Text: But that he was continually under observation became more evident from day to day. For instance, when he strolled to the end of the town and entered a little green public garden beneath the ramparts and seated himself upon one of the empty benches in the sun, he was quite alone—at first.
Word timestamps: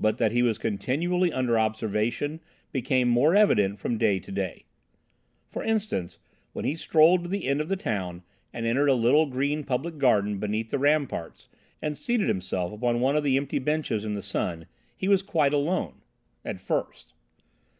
But 0.00 0.18
that 0.18 0.32
he 0.32 0.42
was 0.42 0.58
continually 0.58 1.32
under 1.32 1.56
observation 1.60 2.40
became 2.72 3.06
more 3.06 3.36
evident 3.36 3.78
from 3.78 3.96
day 3.96 4.18
to 4.18 4.32
day. 4.32 4.64
For 5.48 5.62
instance, 5.62 6.18
when 6.52 6.64
he 6.64 6.74
strolled 6.74 7.22
to 7.22 7.28
the 7.28 7.46
end 7.46 7.60
of 7.60 7.68
the 7.68 7.76
town 7.76 8.24
and 8.52 8.66
entered 8.66 8.88
a 8.88 8.94
little 8.94 9.26
green 9.26 9.62
public 9.62 9.98
garden 9.98 10.40
beneath 10.40 10.72
the 10.72 10.78
ramparts 10.80 11.48
and 11.80 11.96
seated 11.96 12.26
himself 12.26 12.72
upon 12.72 12.98
one 12.98 13.14
of 13.14 13.22
the 13.22 13.36
empty 13.36 13.60
benches 13.60 14.04
in 14.04 14.14
the 14.14 14.22
sun, 14.22 14.66
he 14.96 15.06
was 15.06 15.22
quite 15.22 15.54
alone—at 15.54 16.58
first. 16.58 17.14